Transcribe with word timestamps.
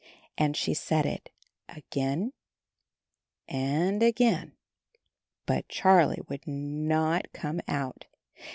And 0.35 0.57
she 0.57 0.73
said 0.73 1.05
it 1.05 1.29
again 1.69 2.33
and 3.47 4.01
again. 4.01 4.57
But 5.45 5.67
Charlie 5.69 6.23
would 6.27 6.47
not 6.47 7.31
come 7.33 7.61
out. 7.67 8.05